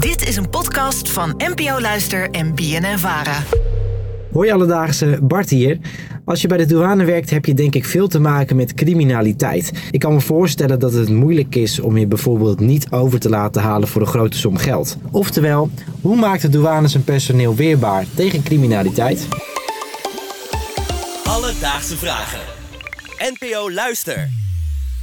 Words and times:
Dit 0.00 0.28
is 0.28 0.36
een 0.36 0.50
podcast 0.50 1.10
van 1.10 1.34
NPO 1.36 1.80
Luister 1.80 2.30
en 2.30 2.54
BNN 2.54 2.98
Vara. 2.98 3.42
Hoi 4.32 4.50
alledaagse, 4.50 5.18
Bart 5.22 5.50
hier. 5.50 5.78
Als 6.24 6.40
je 6.40 6.48
bij 6.48 6.56
de 6.56 6.66
douane 6.66 7.04
werkt 7.04 7.30
heb 7.30 7.44
je 7.44 7.54
denk 7.54 7.74
ik 7.74 7.84
veel 7.84 8.08
te 8.08 8.18
maken 8.20 8.56
met 8.56 8.74
criminaliteit. 8.74 9.72
Ik 9.90 10.00
kan 10.00 10.12
me 10.12 10.20
voorstellen 10.20 10.78
dat 10.78 10.92
het 10.92 11.08
moeilijk 11.08 11.54
is 11.54 11.80
om 11.80 11.96
je 11.96 12.06
bijvoorbeeld 12.06 12.60
niet 12.60 12.90
over 12.90 13.20
te 13.20 13.28
laten 13.28 13.62
halen 13.62 13.88
voor 13.88 14.00
een 14.00 14.06
grote 14.06 14.36
som 14.36 14.56
geld. 14.56 14.96
Oftewel, 15.10 15.70
hoe 16.00 16.16
maakt 16.16 16.42
de 16.42 16.48
douane 16.48 16.88
zijn 16.88 17.04
personeel 17.04 17.54
weerbaar 17.54 18.04
tegen 18.14 18.42
criminaliteit? 18.42 19.28
Alledaagse 21.24 21.96
vragen. 21.96 22.40
NPO 23.18 23.70
Luister. 23.70 24.28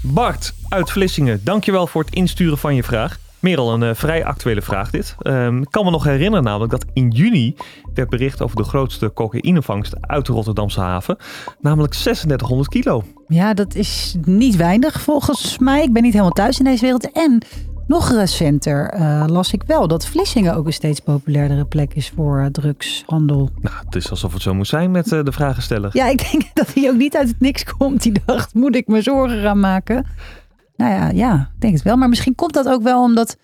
Bart 0.02 0.54
uit 0.70 0.92
Vlissingen, 0.92 1.42
dankjewel 1.44 1.88
voor 1.88 2.04
het 2.04 2.14
insturen 2.14 2.58
van 2.58 2.76
je 2.76 2.84
vraag. 2.84 3.20
Meer 3.40 3.58
al 3.58 3.74
een 3.74 3.84
eh, 3.84 3.96
vrij 3.96 4.26
actuele 4.26 4.62
vraag 4.62 4.90
dit. 4.90 5.16
Ehm, 5.20 5.62
ik 5.62 5.68
kan 5.70 5.86
me 5.86 5.92
nog 5.92 6.04
herinneren 6.04 6.44
namelijk 6.44 6.72
dat 6.72 6.86
in 6.94 7.10
juni 7.10 7.56
werd 7.94 8.10
bericht 8.10 8.42
over 8.42 8.56
de 8.56 8.64
grootste 8.64 9.14
cocaïnevangst 9.14 9.96
uit 10.02 10.26
de 10.26 10.34
Rotterdamse 10.34 10.80
haven. 10.80 11.18
Namelijk 11.60 11.94
3600 11.94 12.70
kilo. 12.70 13.04
Ja, 13.28 13.54
dat 13.54 13.76
is 13.76 14.16
niet 14.24 14.56
weinig 14.56 15.02
volgens 15.02 15.58
mij. 15.58 15.84
Ik 15.84 15.94
ben 15.94 16.04
niet 16.04 16.12
helemaal 16.12 16.34
thuis 16.34 16.60
in 16.60 16.66
deze 16.66 16.82
wereld. 16.82 17.12
En 17.12 17.42
nog 17.88 18.12
recenter 18.12 18.90
eh, 18.90 19.24
las 19.28 19.54
ik 19.54 19.64
wel 19.66 19.88
dat 19.88 20.08
Vlissingen 20.08 20.56
ook 20.56 20.66
een 20.66 20.74
steeds 20.74 21.00
populairdere 21.00 21.66
plek 21.66 21.94
is 21.94 22.12
voor 22.16 22.40
eh, 22.40 22.46
drugshandel. 22.46 23.50
Nou, 23.62 23.76
het 23.86 23.96
is 23.96 24.10
alsof 24.10 24.34
het 24.34 24.42
zo 24.42 24.54
moet 24.54 24.68
zijn 24.68 24.92
met 24.92 25.06
de 25.06 25.32
vragensteller. 25.32 25.90
Ja, 25.94 26.08
ik 26.08 26.32
denk 26.32 26.44
dat 26.54 26.74
hij 26.74 26.90
ook 26.90 26.98
niet 26.98 27.16
uit 27.16 27.28
het 27.28 27.40
niks 27.40 27.64
komt. 27.64 28.02
Die 28.04 28.22
dacht, 28.26 28.54
moet 28.54 28.76
ik 28.76 28.88
me 28.88 29.02
zorgen 29.02 29.42
gaan 29.42 29.60
maken? 29.60 30.06
Nou 30.78 30.92
ja, 30.92 31.10
ja, 31.10 31.52
ik 31.56 31.62
denk 31.62 31.74
het 31.74 31.84
wel. 31.84 31.98
Maar 31.98 32.10
misschien 32.10 32.36
komt 32.36 32.54
dat 32.54 32.68
ook 32.68 32.82
wel 32.82 33.04
omdat 33.04 33.38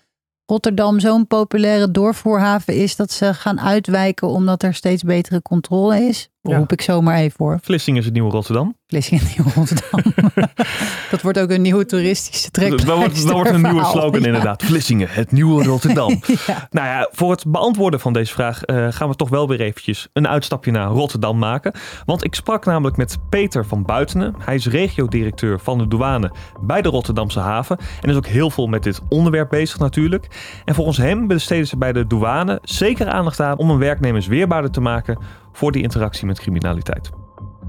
Rotterdam 0.46 1.00
zo'n 1.00 1.26
populaire 1.26 1.90
doorvoerhaven 1.90 2.74
is 2.74 2.96
dat 2.96 3.10
ze 3.10 3.34
gaan 3.34 3.60
uitwijken 3.60 4.28
omdat 4.28 4.62
er 4.62 4.74
steeds 4.74 5.02
betere 5.02 5.42
controle 5.42 6.00
is. 6.00 6.30
Ja. 6.50 6.56
Roep 6.56 6.72
ik 6.72 6.80
zomaar 6.80 7.16
even 7.16 7.36
voor. 7.36 7.58
Vlissingen 7.62 7.98
is 7.98 8.04
het 8.04 8.14
nieuwe 8.14 8.30
Rotterdam. 8.30 8.76
Vlissingen 8.86 9.24
Nieuw 9.36 9.52
Rotterdam. 9.54 10.12
dat 11.10 11.22
wordt 11.22 11.38
ook 11.38 11.50
een 11.50 11.62
nieuwe 11.62 11.86
toeristische 11.86 12.50
trek. 12.50 12.70
Dat 12.70 12.82
wordt, 12.96 13.22
dat 13.22 13.32
wordt 13.32 13.50
een 13.50 13.62
nieuwe 13.62 13.84
slogan 13.84 14.24
inderdaad. 14.24 14.62
Vlissingen, 14.62 15.08
het 15.10 15.32
nieuwe 15.32 15.64
Rotterdam. 15.64 16.20
Ja. 16.46 16.68
Nou 16.70 16.86
ja, 16.86 17.08
voor 17.12 17.30
het 17.30 17.44
beantwoorden 17.46 18.00
van 18.00 18.12
deze 18.12 18.32
vraag 18.32 18.62
eh, 18.62 18.86
gaan 18.90 19.08
we 19.08 19.14
toch 19.14 19.28
wel 19.28 19.48
weer 19.48 19.60
eventjes 19.60 20.08
een 20.12 20.28
uitstapje 20.28 20.70
naar 20.70 20.86
Rotterdam 20.86 21.38
maken. 21.38 21.72
Want 22.04 22.24
ik 22.24 22.34
sprak 22.34 22.64
namelijk 22.64 22.96
met 22.96 23.18
Peter 23.28 23.66
van 23.66 23.82
Buitenen. 23.82 24.34
Hij 24.38 24.54
is 24.54 24.66
regiodirecteur 24.66 25.60
van 25.60 25.78
de 25.78 25.88
douane 25.88 26.32
bij 26.60 26.82
de 26.82 26.88
Rotterdamse 26.88 27.40
haven. 27.40 27.78
En 28.00 28.10
is 28.10 28.16
ook 28.16 28.26
heel 28.26 28.50
veel 28.50 28.66
met 28.66 28.82
dit 28.82 29.00
onderwerp 29.08 29.48
bezig 29.48 29.78
natuurlijk. 29.78 30.26
En 30.64 30.74
volgens 30.74 30.96
hem 30.96 31.26
besteden 31.26 31.66
ze 31.66 31.76
bij 31.76 31.92
de 31.92 32.06
douane 32.06 32.58
zeker 32.62 33.08
aandacht 33.08 33.40
aan 33.40 33.58
om 33.58 33.68
hun 33.68 33.78
werknemers 33.78 34.26
weerbaarder 34.26 34.70
te 34.70 34.80
maken 34.80 35.18
voor 35.54 35.72
die 35.72 35.82
interactie 35.82 36.26
met 36.26 36.40
criminaliteit. 36.40 37.10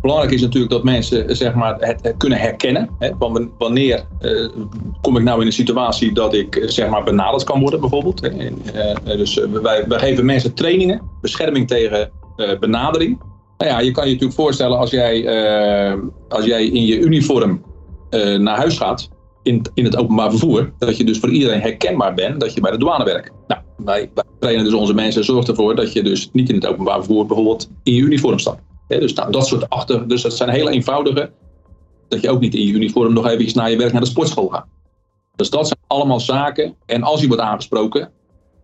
Belangrijk 0.02 0.34
is 0.34 0.42
natuurlijk 0.42 0.72
dat 0.72 0.84
mensen 0.84 1.28
eh, 1.28 1.36
zeg 1.36 1.54
maar, 1.54 1.76
het, 1.80 2.00
het 2.02 2.18
kunnen 2.18 2.40
herkennen. 2.40 2.90
Hè, 3.00 3.10
wanneer 3.58 4.06
eh, 4.20 4.50
kom 5.02 5.18
ik 5.18 5.24
nou 5.24 5.40
in 5.40 5.46
een 5.46 5.54
situatie 5.54 6.14
dat 6.14 6.34
ik 6.34 6.56
eh, 6.56 6.68
zeg 6.68 6.90
maar, 6.90 7.04
benaderd 7.04 7.44
kan 7.44 7.60
worden 7.60 7.80
bijvoorbeeld. 7.80 8.22
En, 8.22 8.58
eh, 8.74 9.18
dus 9.18 9.40
eh, 9.40 9.50
wij, 9.52 9.86
geven 9.88 10.26
mensen 10.26 10.54
trainingen, 10.54 11.02
bescherming 11.22 11.68
tegen 11.68 12.12
eh, 12.36 12.60
benadering. 12.60 13.22
Nou 13.58 13.72
ja, 13.72 13.80
je 13.80 13.92
kan 13.92 14.06
je 14.06 14.12
natuurlijk 14.12 14.40
voorstellen 14.40 14.78
als 14.78 14.90
jij, 14.90 15.26
eh, 15.26 16.00
als 16.30 16.46
jij 16.46 16.66
in 16.66 16.86
je 16.86 17.00
uniform 17.00 17.64
eh, 18.10 18.40
naar 18.40 18.58
huis 18.58 18.78
gaat, 18.78 19.10
in, 19.44 19.62
in 19.74 19.84
het 19.84 19.98
openbaar 19.98 20.30
vervoer, 20.30 20.72
dat 20.78 20.98
je 20.98 21.04
dus 21.04 21.20
voor 21.20 21.30
iedereen 21.30 21.62
herkenbaar 21.62 22.14
bent 22.14 22.40
dat 22.40 22.54
je 22.54 22.62
bij 22.62 22.72
de 22.72 22.78
douane 22.78 23.04
werkt. 23.04 23.32
Nou, 23.48 23.62
wij, 23.78 24.12
trainen 24.40 24.64
dus 24.64 24.74
onze 24.74 24.94
mensen, 24.94 25.24
zorg 25.24 25.48
ervoor 25.48 25.76
dat 25.76 25.94
je 25.94 26.04
dus 26.04 26.30
niet 26.32 26.50
in 26.50 26.56
het 26.56 26.66
openbaar 26.66 26.96
vervoer 26.96 27.26
bijvoorbeeld 27.26 27.70
in 27.84 27.94
je 27.94 28.02
uniform 28.02 28.40
stapt. 28.40 28.62
Dus 28.88 29.14
nou, 29.14 29.32
dat 29.32 29.48
soort 29.48 29.70
achter, 29.70 30.08
dus 30.08 30.22
dat 30.22 30.34
zijn 30.34 30.50
hele 30.50 30.72
eenvoudige, 30.72 31.32
dat 32.08 32.22
je 32.22 32.30
ook 32.30 32.40
niet 32.40 32.56
in 32.56 32.66
je 32.66 32.74
uniform 32.74 33.14
nog 33.14 33.28
even 33.28 33.56
na 33.56 33.66
je 33.66 33.78
werk 33.78 33.92
naar 33.92 34.02
de 34.02 34.08
sportschool 34.08 34.48
gaat. 34.48 34.66
Dus 35.36 35.50
dat 35.50 35.68
zijn 35.68 35.80
allemaal 35.88 36.20
zaken. 36.20 36.76
En 36.86 37.04
als 37.04 37.22
je 37.22 37.28
wordt 37.28 37.42
aangesproken 37.42 38.12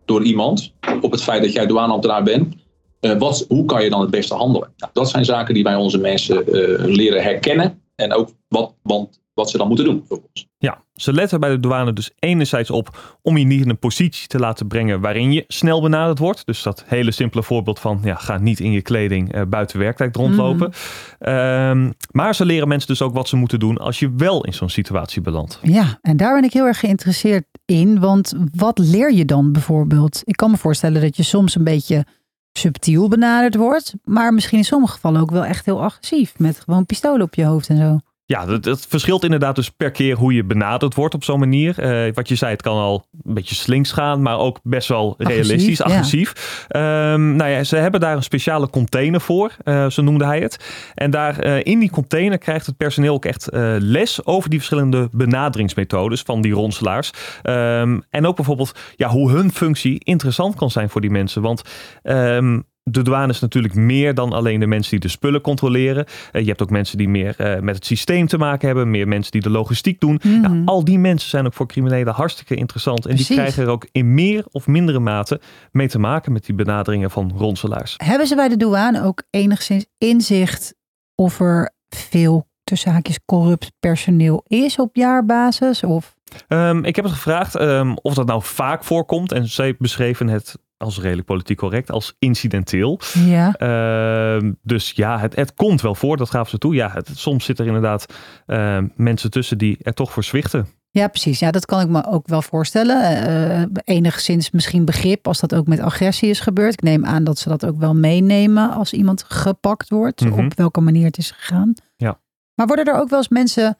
door 0.05 0.23
iemand 0.23 0.73
op 1.01 1.11
het 1.11 1.23
feit 1.23 1.43
dat 1.43 1.53
jij 1.53 1.65
douaneambtenaar 1.65 2.23
bent, 2.23 2.55
eh, 2.99 3.17
wat, 3.17 3.45
hoe 3.47 3.65
kan 3.65 3.83
je 3.83 3.89
dan 3.89 4.01
het 4.01 4.09
beste 4.09 4.35
handelen? 4.35 4.73
Nou, 4.77 4.91
dat 4.93 5.09
zijn 5.09 5.25
zaken 5.25 5.53
die 5.53 5.63
wij 5.63 5.75
onze 5.75 5.97
mensen 5.97 6.47
eh, 6.47 6.85
leren 6.85 7.23
herkennen 7.23 7.81
en 7.95 8.13
ook 8.13 8.29
wat, 8.47 8.73
want, 8.81 9.21
wat 9.33 9.49
ze 9.49 9.57
dan 9.57 9.67
moeten 9.67 9.85
doen 9.85 10.03
vervolgens. 10.07 10.50
Ja, 10.61 10.83
ze 10.95 11.13
letten 11.13 11.39
bij 11.39 11.49
de 11.49 11.59
douane 11.59 11.93
dus 11.93 12.11
enerzijds 12.19 12.69
op 12.69 13.17
om 13.21 13.37
je 13.37 13.45
niet 13.45 13.61
in 13.61 13.69
een 13.69 13.79
positie 13.79 14.27
te 14.27 14.39
laten 14.39 14.67
brengen 14.67 15.01
waarin 15.01 15.31
je 15.31 15.43
snel 15.47 15.81
benaderd 15.81 16.19
wordt. 16.19 16.45
Dus 16.45 16.63
dat 16.63 16.83
hele 16.87 17.11
simpele 17.11 17.43
voorbeeld 17.43 17.79
van 17.79 17.99
ja, 18.03 18.15
ga 18.15 18.37
niet 18.37 18.59
in 18.59 18.71
je 18.71 18.81
kleding 18.81 19.33
eh, 19.33 19.41
buiten 19.49 19.79
werktijd 19.79 20.15
rondlopen. 20.15 20.71
Ehm, 21.19 21.91
maar 22.11 22.35
ze 22.35 22.45
leren 22.45 22.67
mensen 22.67 22.87
dus 22.87 23.01
ook 23.01 23.13
wat 23.13 23.27
ze 23.27 23.35
moeten 23.35 23.59
doen 23.59 23.77
als 23.77 23.99
je 23.99 24.13
wel 24.17 24.45
in 24.45 24.53
zo'n 24.53 24.69
situatie 24.69 25.21
belandt. 25.21 25.59
Ja, 25.61 25.99
en 26.01 26.17
daar 26.17 26.33
ben 26.33 26.43
ik 26.43 26.53
heel 26.53 26.65
erg 26.65 26.79
geïnteresseerd 26.79 27.45
in. 27.65 27.99
Want 27.99 28.33
wat 28.55 28.77
leer 28.77 29.13
je 29.13 29.25
dan 29.25 29.51
bijvoorbeeld? 29.51 30.21
Ik 30.23 30.35
kan 30.35 30.51
me 30.51 30.57
voorstellen 30.57 31.01
dat 31.01 31.17
je 31.17 31.23
soms 31.23 31.55
een 31.55 31.63
beetje 31.63 32.05
subtiel 32.51 33.07
benaderd 33.07 33.55
wordt. 33.55 33.93
Maar 34.03 34.33
misschien 34.33 34.57
in 34.57 34.65
sommige 34.65 34.93
gevallen 34.93 35.21
ook 35.21 35.31
wel 35.31 35.45
echt 35.45 35.65
heel 35.65 35.83
agressief. 35.83 36.33
Met 36.37 36.59
gewoon 36.59 36.85
pistolen 36.85 37.21
op 37.21 37.35
je 37.35 37.45
hoofd 37.45 37.69
en 37.69 37.77
zo. 37.77 37.99
Ja, 38.31 38.45
dat, 38.45 38.63
dat 38.63 38.85
verschilt 38.89 39.23
inderdaad 39.23 39.55
dus 39.55 39.69
per 39.69 39.91
keer 39.91 40.15
hoe 40.15 40.33
je 40.33 40.43
benaderd 40.43 40.95
wordt 40.95 41.13
op 41.13 41.23
zo'n 41.23 41.39
manier. 41.39 41.79
Eh, 41.79 42.13
wat 42.13 42.27
je 42.27 42.35
zei, 42.35 42.51
het 42.51 42.61
kan 42.61 42.77
al 42.77 43.05
een 43.23 43.33
beetje 43.33 43.55
slinks 43.55 43.91
gaan, 43.91 44.21
maar 44.21 44.37
ook 44.37 44.59
best 44.63 44.87
wel 44.87 45.15
Agressief, 45.17 45.47
realistisch, 45.47 45.77
ja. 45.77 45.85
agressief. 45.85 46.65
Ehm, 46.67 47.35
nou 47.35 47.49
ja, 47.49 47.63
ze 47.63 47.75
hebben 47.75 47.99
daar 47.99 48.15
een 48.15 48.23
speciale 48.23 48.69
container 48.69 49.21
voor, 49.21 49.55
eh, 49.63 49.89
zo 49.89 50.01
noemde 50.01 50.25
hij 50.25 50.39
het. 50.39 50.57
En 50.95 51.11
daar 51.11 51.39
eh, 51.39 51.59
in 51.63 51.79
die 51.79 51.89
container 51.89 52.37
krijgt 52.37 52.65
het 52.65 52.77
personeel 52.77 53.13
ook 53.13 53.25
echt 53.25 53.49
les 53.79 54.25
over 54.25 54.49
die 54.49 54.59
verschillende 54.59 55.09
benaderingsmethodes 55.11 56.21
van 56.21 56.41
die 56.41 56.53
ronselaars. 56.53 57.11
Ehm, 57.41 57.99
en 58.09 58.27
ook 58.27 58.35
bijvoorbeeld 58.35 58.79
ja, 58.95 59.09
hoe 59.09 59.31
hun 59.31 59.51
functie 59.51 60.01
interessant 60.03 60.55
kan 60.55 60.71
zijn 60.71 60.89
voor 60.89 61.01
die 61.01 61.11
mensen. 61.11 61.41
Want 61.41 61.61
ehm, 62.03 62.59
de 62.83 63.01
douane 63.01 63.31
is 63.31 63.39
natuurlijk 63.39 63.73
meer 63.73 64.13
dan 64.13 64.33
alleen 64.33 64.59
de 64.59 64.67
mensen 64.67 64.91
die 64.91 64.99
de 64.99 65.07
spullen 65.07 65.41
controleren. 65.41 66.05
Eh, 66.31 66.41
je 66.41 66.47
hebt 66.47 66.61
ook 66.61 66.69
mensen 66.69 66.97
die 66.97 67.09
meer 67.09 67.35
eh, 67.37 67.61
met 67.61 67.75
het 67.75 67.85
systeem 67.85 68.27
te 68.27 68.37
maken 68.37 68.67
hebben. 68.67 68.91
Meer 68.91 69.07
mensen 69.07 69.31
die 69.31 69.41
de 69.41 69.49
logistiek 69.49 69.99
doen. 69.99 70.19
Mhm. 70.23 70.41
Nou, 70.41 70.61
al 70.65 70.83
die 70.83 70.99
mensen 70.99 71.29
zijn 71.29 71.45
ook 71.45 71.53
voor 71.53 71.67
criminelen 71.67 72.13
hartstikke 72.13 72.55
interessant. 72.55 73.05
En 73.05 73.09
Precies. 73.09 73.27
die 73.27 73.37
krijgen 73.37 73.63
er 73.63 73.69
ook 73.69 73.87
in 73.91 74.13
meer 74.13 74.45
of 74.51 74.67
mindere 74.67 74.99
mate 74.99 75.41
mee 75.71 75.87
te 75.87 75.99
maken 75.99 76.31
met 76.31 76.45
die 76.45 76.55
benaderingen 76.55 77.11
van 77.11 77.31
ronselaars. 77.37 77.93
Hebben 77.97 78.27
ze 78.27 78.35
bij 78.35 78.49
de 78.49 78.57
douane 78.57 79.03
ook 79.03 79.23
enigszins 79.29 79.85
inzicht 79.97 80.75
of 81.15 81.39
er 81.39 81.73
veel 81.89 82.49
tussen 82.63 82.91
haakjes 82.91 83.19
corrupt 83.25 83.71
personeel 83.79 84.43
is 84.47 84.79
op 84.79 84.95
jaarbasis? 84.95 85.83
Of 85.83 86.15
Ehm, 86.47 86.83
ik 86.83 86.95
heb 86.95 87.05
het 87.05 87.13
gevraagd 87.13 87.55
ehm, 87.55 87.93
of 88.01 88.13
dat 88.13 88.25
nou 88.25 88.41
vaak 88.43 88.83
voorkomt. 88.83 89.31
En 89.31 89.47
zij 89.47 89.75
beschreven 89.77 90.27
het 90.27 90.57
als 90.81 90.99
redelijk 90.99 91.27
politiek 91.27 91.57
correct, 91.57 91.91
als 91.91 92.15
incidenteel. 92.19 92.99
ja. 93.25 93.53
Ehm, 93.53 94.51
dus 94.63 94.91
ja, 94.91 95.19
het, 95.19 95.35
het 95.35 95.53
komt 95.53 95.81
wel 95.81 95.95
voor, 95.95 96.17
dat 96.17 96.29
gaven 96.29 96.49
ze 96.49 96.57
toe. 96.57 96.75
Ja, 96.75 96.91
het, 96.91 97.09
soms 97.13 97.45
zitten 97.45 97.65
er 97.65 97.73
inderdaad 97.73 98.05
ehm, 98.45 98.87
mensen 98.95 99.31
tussen 99.31 99.57
die 99.57 99.77
er 99.81 99.93
toch 99.93 100.11
voor 100.11 100.23
zwichten. 100.23 100.67
Ja, 100.93 101.07
precies. 101.07 101.39
Ja, 101.39 101.51
dat 101.51 101.65
kan 101.65 101.81
ik 101.81 101.87
me 101.87 102.05
ook 102.05 102.27
wel 102.27 102.41
voorstellen. 102.41 103.01
Eh, 103.01 103.95
enigszins 103.95 104.51
misschien 104.51 104.85
begrip 104.85 105.27
als 105.27 105.39
dat 105.39 105.55
ook 105.55 105.67
met 105.67 105.79
agressie 105.79 106.29
is 106.29 106.39
gebeurd. 106.39 106.73
Ik 106.73 106.81
neem 106.81 107.05
aan 107.05 107.23
dat 107.23 107.39
ze 107.39 107.49
dat 107.49 107.65
ook 107.65 107.79
wel 107.79 107.95
meenemen 107.95 108.71
als 108.71 108.93
iemand 108.93 109.23
gepakt 109.27 109.89
wordt. 109.89 110.21
Mhm. 110.21 110.45
Op 110.45 110.53
welke 110.53 110.81
manier 110.81 111.05
het 111.05 111.17
is 111.17 111.31
gegaan. 111.31 111.73
Ja. 111.95 112.19
Maar 112.55 112.67
worden 112.67 112.85
er 112.85 112.99
ook 112.99 113.09
wel 113.09 113.19
eens 113.19 113.29
mensen 113.29 113.77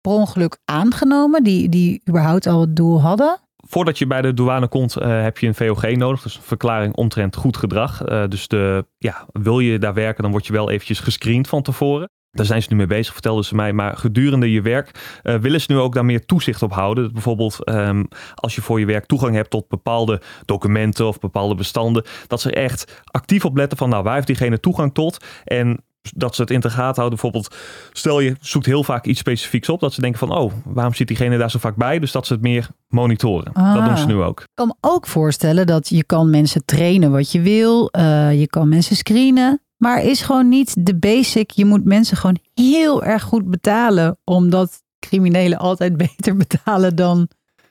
per 0.00 0.12
ongeluk 0.12 0.58
aangenomen 0.64 1.42
die, 1.42 1.68
die 1.68 2.02
überhaupt 2.08 2.46
al 2.46 2.60
het 2.60 2.76
doel 2.76 3.00
hadden? 3.00 3.38
Voordat 3.70 3.98
je 3.98 4.06
bij 4.06 4.22
de 4.22 4.34
douane 4.34 4.68
komt, 4.68 4.96
eh, 4.96 5.22
heb 5.22 5.38
je 5.38 5.46
een 5.46 5.54
VOG 5.54 5.90
nodig. 5.90 6.22
Dus 6.22 6.36
een 6.36 6.42
verklaring 6.42 6.94
omtrent 6.94 7.36
goed 7.36 7.56
gedrag. 7.56 8.04
Eh, 8.04 8.24
dus 8.28 8.48
de, 8.48 8.86
ja, 8.98 9.26
wil 9.32 9.58
je 9.58 9.78
daar 9.78 9.94
werken, 9.94 10.22
dan 10.22 10.32
word 10.32 10.46
je 10.46 10.52
wel 10.52 10.70
eventjes 10.70 11.00
gescreend 11.00 11.48
van 11.48 11.62
tevoren. 11.62 12.10
Daar 12.30 12.46
zijn 12.46 12.62
ze 12.62 12.68
nu 12.70 12.76
mee 12.76 12.86
bezig, 12.86 13.12
vertelden 13.12 13.44
ze 13.44 13.54
mij. 13.54 13.72
Maar 13.72 13.96
gedurende 13.96 14.52
je 14.52 14.62
werk 14.62 15.18
eh, 15.22 15.34
willen 15.34 15.60
ze 15.60 15.72
nu 15.72 15.78
ook 15.78 15.94
daar 15.94 16.04
meer 16.04 16.26
toezicht 16.26 16.62
op 16.62 16.72
houden. 16.72 17.04
Dat 17.04 17.12
bijvoorbeeld 17.12 17.64
ehm, 17.64 18.04
als 18.34 18.54
je 18.54 18.62
voor 18.62 18.80
je 18.80 18.86
werk 18.86 19.06
toegang 19.06 19.34
hebt 19.34 19.50
tot 19.50 19.68
bepaalde 19.68 20.20
documenten 20.44 21.06
of 21.06 21.18
bepaalde 21.18 21.54
bestanden. 21.54 22.04
Dat 22.26 22.40
ze 22.40 22.52
echt 22.52 23.02
actief 23.04 23.44
op 23.44 23.56
letten 23.56 23.78
van 23.78 23.88
nou 23.88 24.02
waar 24.02 24.14
heeft 24.14 24.26
diegene 24.26 24.60
toegang 24.60 24.94
tot. 24.94 25.24
En 25.44 25.84
dat 26.16 26.34
ze 26.34 26.40
het 26.42 26.50
in 26.50 26.60
de 26.60 26.70
gaten 26.70 26.94
houden. 27.02 27.08
Bijvoorbeeld 27.20 27.54
stel 27.92 28.20
je 28.20 28.36
zoekt 28.40 28.66
heel 28.66 28.84
vaak 28.84 29.04
iets 29.06 29.18
specifieks 29.20 29.68
op. 29.68 29.80
Dat 29.80 29.92
ze 29.92 30.00
denken 30.00 30.18
van 30.18 30.32
oh 30.36 30.52
waarom 30.64 30.94
zit 30.94 31.08
diegene 31.08 31.38
daar 31.38 31.50
zo 31.50 31.58
vaak 31.58 31.76
bij. 31.76 31.98
Dus 31.98 32.12
dat 32.12 32.26
ze 32.26 32.32
het 32.32 32.42
meer 32.42 32.68
monitoren. 32.88 33.44
Dat 33.54 33.64
Ah. 33.64 33.86
doen 33.86 33.96
ze 33.96 34.06
nu 34.06 34.14
ook. 34.14 34.40
Ik 34.40 34.46
kan 34.54 34.66
me 34.66 34.74
ook 34.80 35.06
voorstellen 35.06 35.66
dat 35.66 35.88
je 35.88 36.04
kan 36.04 36.30
mensen 36.30 36.64
trainen 36.64 37.10
wat 37.10 37.32
je 37.32 37.40
wil. 37.40 37.88
eh, 37.90 38.40
je 38.40 38.46
kan 38.46 38.68
mensen 38.68 38.96
screenen. 38.96 39.62
Maar 39.76 40.02
is 40.02 40.22
gewoon 40.22 40.48
niet 40.48 40.86
de 40.86 40.96
basic. 40.96 41.50
Je 41.50 41.64
moet 41.64 41.84
mensen 41.84 42.16
gewoon 42.16 42.38
heel 42.54 43.04
erg 43.04 43.22
goed 43.22 43.50
betalen. 43.50 44.18
Omdat 44.24 44.82
criminelen 44.98 45.58
altijd 45.58 45.96
beter 46.06 46.36
betalen 46.36 46.96
dan 46.96 47.28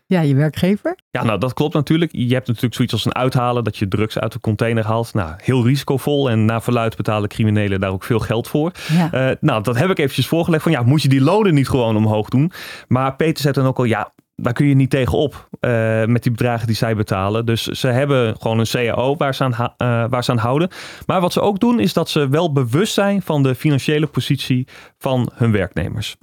Ja, 0.10 0.22
je 0.22 0.36
werkgever. 0.36 0.98
Ja, 1.12 1.24
nou 1.24 1.40
dat 1.40 1.54
klopt 1.54 1.74
natuurlijk. 1.74 2.12
Je 2.14 2.34
hebt 2.34 2.48
natuurlijk 2.48 2.74
zoiets 2.74 2.94
als 2.94 3.06
een 3.06 3.16
uithalen, 3.16 3.64
dat 3.64 3.78
je 3.78 3.88
drugs 3.88 4.20
uit 4.20 4.32
de 4.32 4.40
container 4.40 4.86
haalt. 4.86 5.14
Nou, 5.14 5.34
heel 5.38 5.66
risicovol 5.66 6.30
en 6.30 6.46
naar 6.46 6.62
verluid 6.62 6.96
betalen 6.96 7.30
criminelen 7.30 7.80
daar 7.80 7.92
ook 7.92 8.04
veel 8.04 8.20
geld 8.20 8.48
voor. 8.48 8.72
Ja. 8.92 9.12
Eh, 9.12 9.36
nou, 9.40 9.64
dat 9.64 9.78
heb 9.78 9.90
ik 9.90 10.00
eventjes 10.00 10.28
voorgelegd 10.28 10.64
van 10.64 10.72
ja, 10.72 10.82
moet 10.82 11.02
je 11.02 11.10
die 11.10 11.22
lonen 11.22 11.54
niet 11.54 11.70
gewoon 11.70 11.96
omhoog 11.96 12.30
doen? 12.30 12.52
Maar 12.88 13.16
Peter 13.16 13.44
zet 13.44 13.54
dan 13.54 13.66
ook 13.66 13.78
al, 13.78 13.84
ja, 13.84 14.14
daar 14.36 14.54
kun 14.54 14.68
je 14.68 14.76
niet 14.76 14.90
tegenop 14.90 15.50
uh, 15.62 16.06
met 16.06 16.24
die 16.24 16.32
bedragen 16.32 16.68
die 16.68 16.76
zij 16.76 16.96
betalen. 16.96 17.46
Dus 17.46 17.64
ze 17.64 17.88
hebben 17.88 18.36
gewoon 18.40 18.60
een 18.60 18.70
CAO 18.70 19.16
waar 19.18 19.36
ze, 19.36 19.44
aan, 19.44 19.52
uh, 19.52 20.10
waar 20.10 20.24
ze 20.24 20.32
aan 20.32 20.38
houden. 20.38 20.70
Maar 21.06 21.22
wat 21.22 21.34
ze 21.34 21.42
ook 21.42 21.60
doen 21.60 21.80
is 21.80 21.94
dat 21.94 22.10
ze 22.10 22.30
wel 22.30 22.52
bewust 22.52 22.94
zijn 22.94 23.22
van 23.22 23.44
de 23.44 23.56
financiële 23.56 24.08
positie 24.08 24.68
van 24.98 25.32
hun 25.34 25.52
werknemers. 25.52 26.18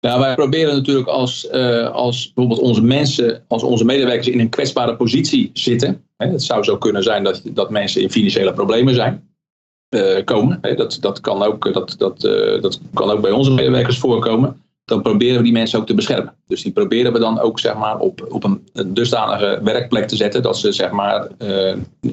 Nou, 0.00 0.20
wij 0.20 0.34
proberen 0.34 0.74
natuurlijk 0.74 1.08
als, 1.08 1.48
uh, 1.52 1.90
als 1.90 2.32
bijvoorbeeld 2.32 2.68
onze 2.68 2.82
mensen, 2.82 3.44
als 3.48 3.62
onze 3.62 3.84
medewerkers 3.84 4.28
in 4.28 4.40
een 4.40 4.48
kwetsbare 4.48 4.96
positie 4.96 5.50
zitten. 5.52 6.04
Hè, 6.16 6.26
het 6.26 6.42
zou 6.42 6.64
zo 6.64 6.78
kunnen 6.78 7.02
zijn 7.02 7.24
dat, 7.24 7.42
dat 7.44 7.70
mensen 7.70 8.02
in 8.02 8.10
financiële 8.10 8.52
problemen 8.52 8.94
zijn. 8.94 9.28
komen. 10.24 10.58
Hè, 10.60 10.74
dat, 10.74 10.98
dat, 11.00 11.20
kan 11.20 11.42
ook, 11.42 11.72
dat, 11.72 11.94
dat, 11.98 12.20
dat 12.60 12.80
kan 12.94 13.10
ook 13.10 13.20
bij 13.20 13.30
onze 13.30 13.52
medewerkers 13.52 13.98
voorkomen 13.98 14.60
dan 14.90 15.02
proberen 15.02 15.36
we 15.36 15.42
die 15.42 15.52
mensen 15.52 15.78
ook 15.78 15.86
te 15.86 15.94
beschermen. 15.94 16.34
Dus 16.46 16.62
die 16.62 16.72
proberen 16.72 17.12
we 17.12 17.18
dan 17.18 17.40
ook 17.40 17.58
zeg 17.58 17.74
maar, 17.76 17.98
op, 17.98 18.26
op 18.28 18.44
een, 18.44 18.68
dusdanige 18.86 19.60
werkplek 19.62 20.08
te 20.08 20.16
zetten 20.16 20.42
dat 20.42 20.58
ze 20.58 20.72
zeg 20.72 20.90
maar, 20.90 21.28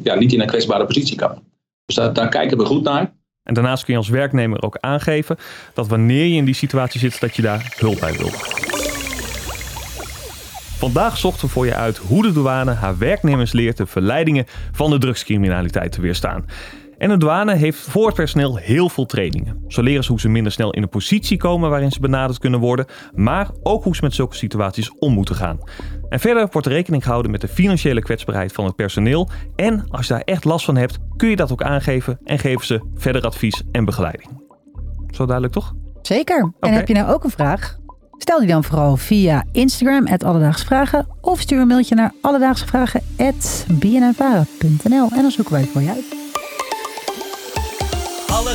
ja, 0.04 0.16
niet 0.16 0.33
in 0.33 0.42
een 0.42 0.48
kwetsbare 0.48 0.86
positie 0.86 1.18
komen. 1.18 1.44
Dus 1.86 1.95
daar 1.95 2.30
kijken 2.30 2.57
we 2.57 2.66
goed 2.66 2.83
naar. 2.83 3.16
En 3.48 3.54
daarnaast 3.54 3.84
kun 3.84 3.94
je 3.94 4.00
als 4.00 4.10
werknemer 4.10 4.62
ook 4.62 4.78
aangeven 4.80 5.38
dat 5.74 5.88
wanneer 5.88 6.26
je 6.26 6.36
in 6.36 6.46
die 6.46 6.54
situatie 6.54 7.00
zit, 7.00 7.20
dat 7.20 7.36
je 7.36 7.42
daar 7.42 7.76
hulp 7.78 8.00
bij 8.00 8.14
wilt. 8.14 8.36
Vandaag 10.78 11.18
zochten 11.18 11.46
we 11.46 11.52
voor 11.52 11.66
je 11.66 11.76
uit 11.76 11.98
hoe 11.98 12.22
de 12.22 12.32
douane 12.32 12.72
haar 12.72 12.98
werknemers 12.98 13.52
leert 13.52 13.78
de 13.78 13.86
verleidingen 13.86 14.46
van 14.72 14.90
de 14.90 14.98
drugscriminaliteit 14.98 15.92
te 15.92 16.02
weerstaan. 16.02 16.46
En 16.98 17.10
de 17.10 17.18
douane 17.18 17.56
heeft 17.56 17.80
voor 17.80 18.06
het 18.06 18.16
personeel 18.16 18.56
heel 18.56 18.90
veel 18.90 19.06
trainingen. 19.06 19.64
Zo 19.68 19.82
leren 19.82 20.04
ze 20.04 20.12
hoe 20.12 20.20
ze 20.20 20.30
minder 20.30 20.52
snel 20.52 20.72
in 20.72 20.82
een 20.82 20.90
positie 20.90 21.38
komen 21.38 21.70
waarin 21.70 21.92
ze 21.92 22.00
benaderd 22.00 22.40
kunnen 22.40 22.60
worden, 22.60 22.86
maar 23.16 23.50
ook 23.64 23.84
hoe 23.84 23.96
ze 23.96 24.04
met 24.04 24.14
zulke 24.14 24.36
situaties 24.36 24.92
om 25.00 25.14
moeten 25.14 25.36
gaan. 25.36 25.60
En 26.10 26.20
verder 26.20 26.48
wordt 26.52 26.68
er 26.68 26.74
rekening 26.74 27.04
gehouden 27.04 27.32
met 27.32 27.42
de 27.42 27.48
financiële 27.48 28.02
kwetsbaarheid 28.02 28.52
van 28.52 28.66
het 28.66 28.76
personeel. 28.76 29.30
En 29.56 29.86
als 29.90 30.08
je 30.08 30.14
daar 30.14 30.22
echt 30.22 30.46
last 30.46 30.66
van 30.66 30.76
hebt, 30.76 30.98
kun 31.16 31.30
je 31.30 31.36
dat 31.36 31.52
ook 31.52 31.64
aangeven 31.64 32.20
en 32.24 32.40
geven 32.40 32.66
ze 32.66 32.90
verder 32.94 33.22
advies 33.22 33.64
en 33.72 33.86
begeleiding. 33.86 34.46
Zo 35.12 35.26
duidelijk 35.26 35.54
toch? 35.54 35.74
Zeker. 36.02 36.52
En 36.60 36.74
heb 36.74 36.88
je 36.88 36.94
nou 36.94 37.14
ook 37.14 37.24
een 37.24 37.30
vraag? 37.30 37.78
Stel 38.18 38.40
die 38.40 38.48
dan 38.48 38.64
vooral 38.64 38.98
via 38.98 39.46
Instagram, 39.52 40.08
Alledaagsche 40.08 40.66
Vragen. 40.66 41.08
Of 41.22 41.40
stuur 41.40 41.62
een 41.62 41.68
mailtje 41.68 41.96
naar 41.96 42.12
alledaagsvragen.bnnvara.nl 42.22 45.10
en 45.12 45.22
dan 45.22 45.32
zoeken 45.32 45.54
wij 45.54 45.62
het 45.62 45.72
voor 45.72 45.82
je 45.82 45.90
uit. 45.90 46.27